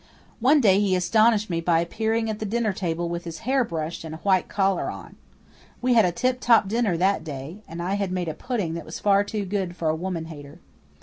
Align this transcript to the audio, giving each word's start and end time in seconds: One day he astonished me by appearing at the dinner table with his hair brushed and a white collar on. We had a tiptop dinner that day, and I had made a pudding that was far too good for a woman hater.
One 0.39 0.61
day 0.61 0.79
he 0.79 0.95
astonished 0.95 1.47
me 1.47 1.61
by 1.61 1.79
appearing 1.79 2.27
at 2.27 2.39
the 2.39 2.43
dinner 2.45 2.73
table 2.73 3.07
with 3.07 3.23
his 3.23 3.37
hair 3.45 3.63
brushed 3.63 4.03
and 4.03 4.15
a 4.15 4.23
white 4.23 4.47
collar 4.49 4.89
on. 4.89 5.15
We 5.79 5.93
had 5.93 6.05
a 6.05 6.11
tiptop 6.11 6.67
dinner 6.67 6.97
that 6.97 7.23
day, 7.23 7.61
and 7.67 7.83
I 7.83 7.93
had 7.93 8.11
made 8.11 8.27
a 8.27 8.33
pudding 8.33 8.73
that 8.73 8.85
was 8.85 8.99
far 8.99 9.23
too 9.23 9.45
good 9.45 9.75
for 9.75 9.89
a 9.89 9.95
woman 9.95 10.25
hater. 10.25 10.57